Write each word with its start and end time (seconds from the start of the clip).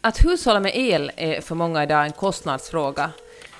Att 0.00 0.24
hushålla 0.24 0.60
med 0.60 0.72
el 0.74 1.12
är 1.16 1.40
för 1.40 1.54
många 1.54 1.82
idag 1.82 2.04
en 2.04 2.12
kostnadsfråga. 2.12 3.10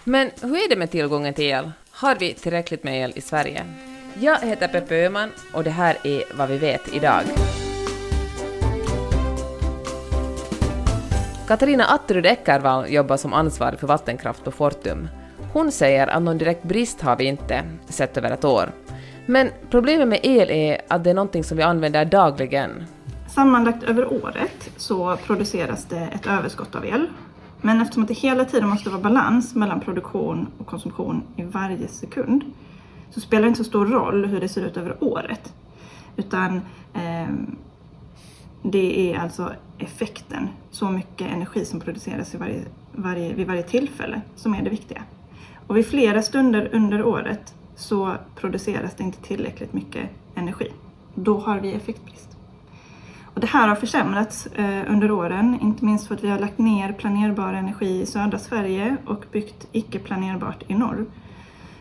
Men 0.05 0.31
hur 0.43 0.65
är 0.65 0.69
det 0.69 0.77
med 0.77 0.91
tillgången 0.91 1.35
till 1.35 1.45
el? 1.45 1.71
Har 1.91 2.15
vi 2.15 2.35
tillräckligt 2.35 2.85
med 2.85 3.03
el 3.03 3.13
i 3.17 3.21
Sverige? 3.21 3.65
Jag 4.21 4.39
heter 4.39 4.69
Peppe 4.69 4.95
Öhman 4.95 5.33
och 5.53 5.65
det 5.65 5.71
här 5.71 5.97
är 6.05 6.23
vad 6.35 6.49
vi 6.49 6.59
vet 6.59 6.95
idag. 6.95 7.23
Katarina 11.49 11.85
Atterud 11.85 12.27
Eckervall 12.27 12.93
jobbar 12.93 13.17
som 13.17 13.33
ansvarig 13.33 13.81
för 13.81 13.87
vattenkraft 13.87 14.45
på 14.45 14.51
Fortum. 14.51 15.09
Hon 15.53 15.73
säger 15.73 16.07
att 16.07 16.23
någon 16.23 16.39
direkt 16.39 16.63
brist 16.63 17.01
har 17.01 17.17
vi 17.17 17.25
inte, 17.25 17.63
sett 17.89 18.17
över 18.17 18.31
ett 18.31 18.45
år. 18.45 18.73
Men 19.27 19.51
problemet 19.71 20.09
med 20.09 20.21
el 20.23 20.51
är 20.51 20.81
att 20.89 21.05
det 21.05 21.11
är 21.11 21.15
någonting 21.15 21.45
som 21.45 21.57
vi 21.57 21.63
använder 21.63 22.05
dagligen. 22.05 22.87
Sammanlagt 23.39 23.83
över 23.83 24.13
året 24.13 24.71
så 24.77 25.17
produceras 25.17 25.85
det 25.85 26.01
ett 26.01 26.27
överskott 26.27 26.75
av 26.75 26.87
el. 26.87 27.07
Men 27.61 27.81
eftersom 27.81 28.07
det 28.07 28.15
hela 28.15 28.45
tiden 28.45 28.69
måste 28.69 28.91
vara 28.91 29.03
balans 29.03 29.55
mellan 29.55 29.81
produktion 29.81 30.47
och 30.59 30.67
konsumtion 30.67 31.23
i 31.37 31.43
varje 31.43 31.89
sekund 31.89 32.45
så 33.11 33.21
spelar 33.21 33.43
det 33.43 33.49
inte 33.49 33.59
så 33.59 33.65
stor 33.65 33.87
roll 33.87 34.27
hur 34.27 34.41
det 34.41 34.49
ser 34.49 34.67
ut 34.67 34.77
över 34.77 35.05
året. 35.05 35.53
Utan 36.17 36.57
eh, 36.95 37.29
det 38.63 39.13
är 39.13 39.19
alltså 39.19 39.53
effekten, 39.79 40.49
så 40.71 40.91
mycket 40.91 41.33
energi 41.33 41.65
som 41.65 41.81
produceras 41.81 42.35
i 42.35 42.39
varje, 42.39 42.65
varje, 42.93 43.35
vid 43.35 43.47
varje 43.47 43.63
tillfälle, 43.63 44.21
som 44.37 44.55
är 44.55 44.63
det 44.63 44.71
viktiga. 44.71 45.03
Och 45.67 45.77
vid 45.77 45.87
flera 45.87 46.23
stunder 46.23 46.71
under 46.73 47.03
året 47.03 47.55
så 47.77 48.15
produceras 48.37 48.95
det 48.95 49.05
inte 49.05 49.23
tillräckligt 49.23 49.73
mycket 49.73 50.11
energi. 50.35 50.73
Då 51.15 51.39
har 51.39 51.61
vi 51.61 51.73
effektbrist. 51.73 52.38
Och 53.39 53.43
det 53.43 53.51
här 53.51 53.69
har 53.69 53.77
försämrats 53.77 54.47
eh, 54.47 54.93
under 54.93 55.11
åren, 55.11 55.59
inte 55.63 55.85
minst 55.85 56.09
för 56.09 56.15
att 56.15 56.25
vi 56.25 56.29
har 56.29 56.39
lagt 56.39 56.59
ner 56.59 56.93
planerbar 56.93 57.53
energi 57.53 58.01
i 58.01 58.07
södra 58.07 58.39
Sverige 58.39 58.97
och 59.07 59.25
byggt 59.33 59.67
icke 59.73 59.99
planerbart 59.99 60.65
i 60.67 60.75
norr. 60.75 61.07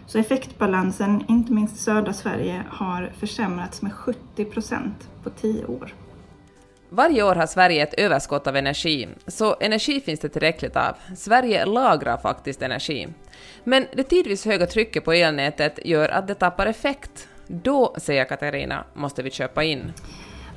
Så 0.07 0.17
effektbalansen, 0.17 1.23
inte 1.27 1.53
minst 1.53 1.75
i 1.75 1.79
södra 1.79 2.13
Sverige, 2.13 2.63
har 2.69 3.11
försämrats 3.19 3.81
med 3.81 3.93
70 3.93 4.45
procent 4.45 5.09
på 5.23 5.29
tio 5.29 5.65
år. 5.65 5.93
Varje 6.89 7.23
år 7.23 7.35
har 7.35 7.47
Sverige 7.47 7.83
ett 7.83 7.93
överskott 7.93 8.47
av 8.47 8.55
energi, 8.55 9.07
så 9.27 9.55
energi 9.59 10.01
finns 10.01 10.19
det 10.19 10.29
tillräckligt 10.29 10.75
av. 10.75 10.95
Sverige 11.15 11.65
lagrar 11.65 12.17
faktiskt 12.17 12.61
energi. 12.61 13.07
Men 13.63 13.85
det 13.93 14.03
tidvis 14.03 14.45
höga 14.45 14.65
trycket 14.65 15.05
på 15.05 15.13
elnätet 15.13 15.79
gör 15.85 16.09
att 16.09 16.27
det 16.27 16.35
tappar 16.35 16.65
effekt. 16.65 17.27
Då, 17.47 17.95
säger 17.97 18.25
Katarina, 18.25 18.83
måste 18.93 19.23
vi 19.23 19.31
köpa 19.31 19.63
in. 19.63 19.93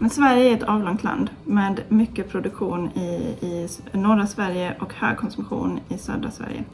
Men 0.03 0.11
Sverige 0.11 0.51
är 0.51 0.57
ett 0.57 0.63
avlångt 0.63 1.03
land 1.05 1.31
med 1.45 1.81
mycket 1.89 2.29
produktion 2.29 2.91
i, 2.91 3.37
i 3.41 3.69
norra 3.93 4.27
Sverige 4.27 4.77
och 4.81 4.95
hög 4.95 5.17
konsumtion 5.17 5.81
i 5.89 5.99
södra 5.99 6.31
Sverige. 6.31 6.65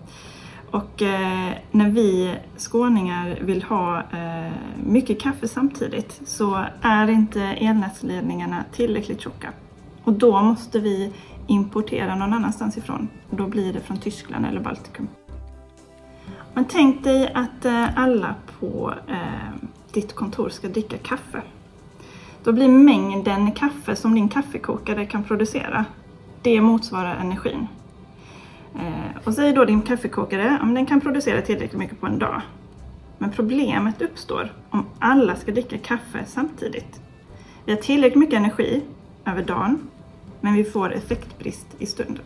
Och 0.70 1.02
eh, 1.02 1.52
när 1.70 1.90
vi 1.90 2.34
skåningar 2.56 3.38
vill 3.40 3.62
ha 3.62 3.98
eh, 3.98 4.52
mycket 4.84 5.20
kaffe 5.20 5.48
samtidigt 5.48 6.20
så 6.26 6.64
är 6.82 7.10
inte 7.10 7.42
elnätsledningarna 7.42 8.64
tillräckligt 8.72 9.20
tjocka. 9.20 9.52
Och 10.04 10.12
då 10.12 10.42
måste 10.42 10.80
vi 10.80 11.12
importera 11.46 12.14
någon 12.14 12.32
annanstans 12.32 12.76
ifrån. 12.76 13.08
Och 13.30 13.36
då 13.36 13.46
blir 13.46 13.72
det 13.72 13.80
från 13.80 13.96
Tyskland 13.96 14.46
eller 14.46 14.60
Baltikum. 14.60 15.08
Men 16.54 16.64
tänk 16.64 17.04
dig 17.04 17.32
att 17.34 17.64
eh, 17.64 17.98
alla 17.98 18.34
på 18.60 18.94
eh, 19.08 19.68
ditt 19.92 20.14
kontor 20.14 20.48
ska 20.48 20.68
dricka 20.68 20.98
kaffe. 20.98 21.42
Då 22.46 22.52
blir 22.52 22.68
mängden 22.68 23.52
kaffe 23.52 23.96
som 23.96 24.14
din 24.14 24.28
kaffekokare 24.28 25.06
kan 25.06 25.24
producera, 25.24 25.84
det 26.42 26.60
motsvarar 26.60 27.16
energin. 27.16 27.66
Eh, 28.74 29.24
och 29.24 29.34
säg 29.34 29.52
då 29.52 29.64
din 29.64 29.82
kaffekokare, 29.82 30.58
om 30.62 30.74
den 30.74 30.86
kan 30.86 31.00
producera 31.00 31.42
tillräckligt 31.42 31.78
mycket 31.78 32.00
på 32.00 32.06
en 32.06 32.18
dag. 32.18 32.42
Men 33.18 33.30
problemet 33.30 34.02
uppstår 34.02 34.52
om 34.70 34.86
alla 34.98 35.36
ska 35.36 35.52
dricka 35.52 35.78
kaffe 35.78 36.24
samtidigt. 36.26 37.00
Vi 37.64 37.72
har 37.72 37.80
tillräckligt 37.80 38.18
mycket 38.18 38.36
energi 38.36 38.82
över 39.24 39.42
dagen, 39.42 39.78
men 40.40 40.54
vi 40.54 40.64
får 40.64 40.94
effektbrist 40.94 41.66
i 41.78 41.86
stunden. 41.86 42.24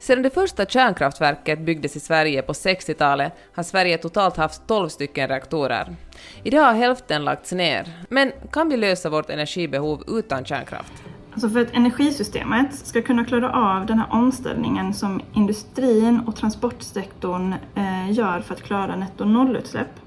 Sedan 0.00 0.22
det 0.22 0.30
första 0.30 0.66
kärnkraftverket 0.66 1.60
byggdes 1.60 1.96
i 1.96 2.00
Sverige 2.00 2.42
på 2.42 2.52
60-talet 2.52 3.32
har 3.54 3.62
Sverige 3.62 3.98
totalt 3.98 4.36
haft 4.36 4.66
12 4.66 4.88
stycken 4.88 5.28
reaktorer. 5.28 5.96
Idag 6.42 6.64
har 6.64 6.74
hälften 6.74 7.24
lagts 7.24 7.52
ner. 7.52 7.88
Men 8.08 8.32
kan 8.52 8.68
vi 8.68 8.76
lösa 8.76 9.10
vårt 9.10 9.30
energibehov 9.30 10.04
utan 10.08 10.44
kärnkraft? 10.44 10.92
Alltså 11.32 11.48
för 11.48 11.60
att 11.60 11.74
energisystemet 11.74 12.74
ska 12.74 13.02
kunna 13.02 13.24
klara 13.24 13.52
av 13.52 13.86
den 13.86 13.98
här 13.98 14.06
omställningen 14.10 14.94
som 14.94 15.20
industrin 15.32 16.20
och 16.26 16.36
transportsektorn 16.36 17.54
eh, 17.74 18.12
gör 18.12 18.40
för 18.40 18.54
att 18.54 18.62
klara 18.62 18.96
netto 18.96 19.24
nollutsläpp 19.24 20.00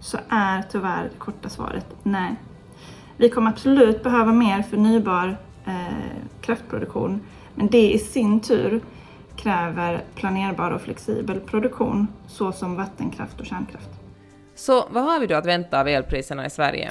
så 0.00 0.18
är 0.28 0.62
tyvärr 0.72 1.02
det 1.02 1.18
korta 1.18 1.48
svaret 1.48 1.86
nej. 2.02 2.34
Vi 3.16 3.30
kommer 3.30 3.50
absolut 3.50 4.02
behöva 4.02 4.32
mer 4.32 4.62
förnybar 4.62 5.36
eh, 5.66 5.72
kraftproduktion 6.40 7.20
men 7.54 7.66
det 7.66 7.92
i 7.92 7.98
sin 7.98 8.40
tur 8.40 8.80
kräver 9.38 10.04
planerbar 10.14 10.70
och 10.70 10.80
flexibel 10.80 11.40
produktion 11.40 12.08
såsom 12.26 12.76
vattenkraft 12.76 13.40
och 13.40 13.46
kärnkraft. 13.46 13.88
Så 14.54 14.84
vad 14.90 15.04
har 15.04 15.20
vi 15.20 15.26
då 15.26 15.34
att 15.34 15.46
vänta 15.46 15.80
av 15.80 15.88
elpriserna 15.88 16.46
i 16.46 16.50
Sverige? 16.50 16.90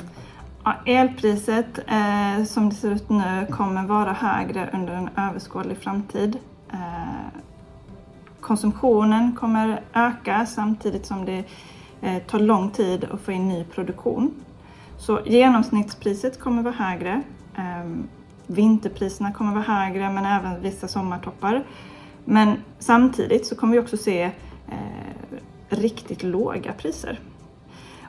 Ja, 0.64 0.76
elpriset 0.86 1.80
eh, 1.88 2.46
som 2.46 2.70
det 2.70 2.76
ser 2.76 2.92
ut 2.92 3.10
nu 3.10 3.48
kommer 3.52 3.88
vara 3.88 4.14
högre 4.14 4.70
under 4.74 4.94
en 4.94 5.10
överskådlig 5.18 5.78
framtid. 5.78 6.38
Eh, 6.74 7.42
konsumtionen 8.42 9.36
kommer 9.36 9.82
öka 9.94 10.46
samtidigt 10.46 11.06
som 11.06 11.26
det 11.26 11.44
eh, 12.02 12.24
tar 12.24 12.40
lång 12.40 12.70
tid 12.70 13.08
att 13.12 13.22
få 13.22 13.32
in 13.32 13.48
ny 13.48 13.64
produktion. 13.64 14.32
Så 14.98 15.20
genomsnittspriset 15.26 16.40
kommer 16.40 16.62
vara 16.62 16.74
högre. 16.74 17.22
Ehm, 17.56 18.08
vinterpriserna 18.48 19.34
kommer 19.34 19.52
vara 19.52 19.64
högre 19.64 20.10
men 20.10 20.26
även 20.26 20.62
vissa 20.62 20.88
sommartoppar. 20.88 21.64
Men 22.30 22.58
samtidigt 22.80 23.46
så 23.46 23.56
kommer 23.56 23.74
vi 23.74 23.80
också 23.80 23.98
se 23.98 24.24
eh, 24.68 25.38
riktigt 25.70 26.24
låga 26.24 26.74
priser. 26.74 27.20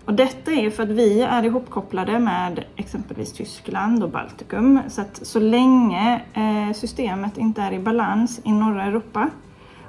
Och 0.05 0.15
detta 0.15 0.53
är 0.53 0.71
för 0.71 0.83
att 0.83 0.89
vi 0.89 1.23
är 1.23 1.43
ihopkopplade 1.43 2.19
med 2.19 2.65
exempelvis 2.77 3.33
Tyskland 3.33 4.03
och 4.03 4.11
Baltikum. 4.11 4.81
Så 4.89 5.01
att 5.01 5.27
så 5.27 5.39
länge 5.41 6.23
eh, 6.35 6.75
systemet 6.75 7.39
inte 7.39 7.63
är 7.63 7.73
i 7.73 7.79
balans 7.79 8.41
i 8.45 8.53
norra 8.53 8.85
Europa 8.85 9.31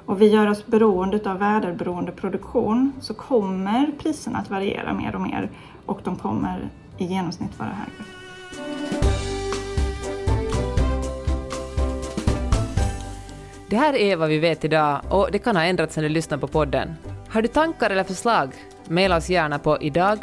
och 0.06 0.22
vi 0.22 0.28
gör 0.28 0.46
oss 0.46 0.66
beroende 0.66 1.30
av 1.30 1.38
väderberoende 1.38 2.12
produktion 2.12 2.92
så 3.00 3.14
kommer 3.14 3.92
priserna 3.98 4.38
att 4.38 4.50
variera 4.50 4.94
mer 4.94 5.14
och 5.14 5.20
mer 5.20 5.50
och 5.86 6.00
de 6.04 6.16
kommer 6.16 6.68
i 6.98 7.04
genomsnitt 7.04 7.58
vara 7.58 7.68
högre. 7.68 8.19
Det 13.70 13.76
här 13.76 13.96
är 13.96 14.16
vad 14.16 14.28
vi 14.28 14.38
vet 14.38 14.64
idag 14.64 15.00
och 15.08 15.28
det 15.32 15.38
kan 15.38 15.56
ha 15.56 15.64
ändrats 15.64 15.96
när 15.96 16.02
du 16.02 16.08
lyssnar 16.08 16.38
på 16.38 16.46
podden. 16.46 16.94
Har 17.28 17.42
du 17.42 17.48
tankar 17.48 17.90
eller 17.90 18.04
förslag? 18.04 18.50
Maila 18.88 19.16
oss 19.16 19.30
gärna 19.30 19.58
på 19.58 19.78
idag 19.80 20.18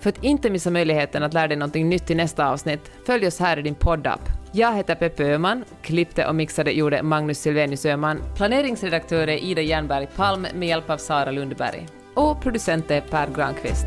För 0.00 0.10
att 0.10 0.24
inte 0.24 0.50
missa 0.50 0.70
möjligheten 0.70 1.22
att 1.22 1.34
lära 1.34 1.48
dig 1.48 1.56
något 1.56 1.74
nytt 1.74 2.10
i 2.10 2.14
nästa 2.14 2.48
avsnitt, 2.50 2.90
följ 3.06 3.26
oss 3.26 3.40
här 3.40 3.58
i 3.58 3.62
din 3.62 3.74
poddapp. 3.74 4.20
Jag 4.52 4.76
heter 4.76 4.94
Peppe 4.94 5.24
Öhman, 5.24 5.64
klippte 5.82 6.26
och 6.26 6.34
mixade 6.34 6.72
gjorde 6.72 7.02
Magnus 7.02 7.38
Silvenius 7.38 7.86
Öhman, 7.86 8.22
planeringsredaktör 8.36 9.28
är 9.28 9.44
Ida 9.44 9.62
Jernberg 9.62 10.08
Palm 10.16 10.46
med 10.54 10.68
hjälp 10.68 10.90
av 10.90 10.96
Sara 10.96 11.30
Lundberg 11.30 11.86
och 12.14 12.42
producent 12.42 12.90
är 12.90 13.00
Per 13.00 13.28
Granqvist. 13.36 13.86